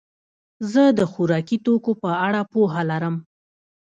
[0.71, 3.15] زه د خوراکي توکو په اړه پوهه لرم.